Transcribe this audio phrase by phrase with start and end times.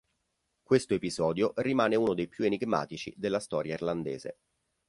[0.63, 4.39] Questo episodio rimane uno dei più enigmatici della storia irlandese.